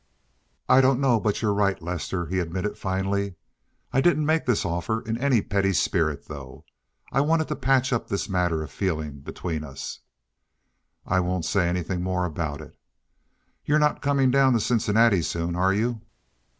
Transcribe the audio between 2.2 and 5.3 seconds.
he admitted finally. "I didn't make this offer in